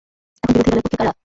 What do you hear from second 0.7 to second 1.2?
পক্ষে কারা?